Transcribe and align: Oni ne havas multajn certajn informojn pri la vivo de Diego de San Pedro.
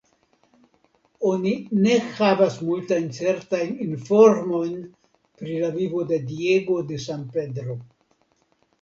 Oni 1.31 1.51
ne 1.87 1.93
havas 2.15 2.57
multajn 2.71 3.07
certajn 3.19 3.77
informojn 3.91 4.75
pri 5.45 5.63
la 5.67 5.73
vivo 5.79 6.11
de 6.15 6.23
Diego 6.35 6.83
de 6.93 7.03
San 7.09 7.33
Pedro. 7.39 7.83